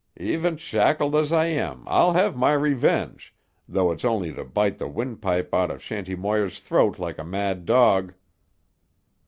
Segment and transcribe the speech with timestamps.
[0.19, 3.35] E'en shackled as I am I'll have my revenge,
[3.67, 7.67] though it's only to bite the windpipe out of Shanty Moir's throat like a mad
[7.67, 8.15] dog."